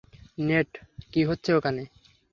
Net, 0.39 0.69
কী 1.11 1.21
হচ্ছে 1.29 1.49
ওখানে? 1.53 1.83